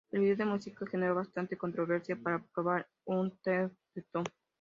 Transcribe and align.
El 0.11 0.21
vídeo 0.21 0.35
de 0.35 0.45
música 0.45 0.83
generó 0.87 1.13
bastante 1.13 1.55
controversia 1.59 2.15
para 2.19 2.39
provocar 2.55 2.87
un 3.05 3.29
tweet 3.43 3.69
de 3.93 4.01
Tom. 4.11 4.23